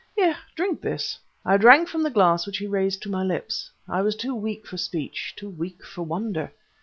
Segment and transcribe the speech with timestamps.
[0.15, 3.69] "Here drink this." I drank from the glass which he raised to my lips.
[3.87, 6.51] I was too weak for speech, too weak for wonder.